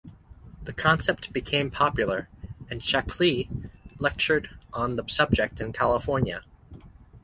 [0.63, 2.27] The concept became popular
[2.71, 3.69] and Shaklee
[3.99, 6.43] lectured on the subject in California.